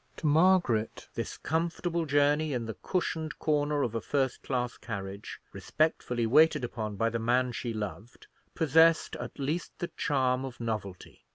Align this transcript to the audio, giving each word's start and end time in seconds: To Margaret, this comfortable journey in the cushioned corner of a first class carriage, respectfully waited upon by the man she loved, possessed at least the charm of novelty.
To 0.17 0.25
Margaret, 0.25 1.07
this 1.13 1.37
comfortable 1.37 2.07
journey 2.07 2.53
in 2.53 2.65
the 2.65 2.73
cushioned 2.73 3.37
corner 3.37 3.83
of 3.83 3.93
a 3.93 4.01
first 4.01 4.41
class 4.41 4.75
carriage, 4.75 5.39
respectfully 5.53 6.25
waited 6.25 6.63
upon 6.63 6.95
by 6.95 7.11
the 7.11 7.19
man 7.19 7.51
she 7.51 7.71
loved, 7.71 8.25
possessed 8.55 9.15
at 9.17 9.37
least 9.37 9.77
the 9.77 9.91
charm 9.97 10.43
of 10.43 10.59
novelty. 10.59 11.25